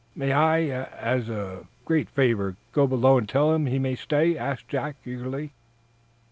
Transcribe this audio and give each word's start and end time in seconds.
"May 0.15 0.31
I, 0.33 0.63
as 0.67 1.29
a 1.29 1.67
great 1.85 2.09
favor, 2.09 2.55
go 2.73 2.87
below 2.87 3.19
and 3.19 3.29
tell 3.29 3.53
him 3.53 3.67
he 3.67 3.77
may 3.77 3.93
stay?" 3.93 4.35
asked 4.35 4.67
Jack, 4.67 4.95
eagerly. 5.05 5.51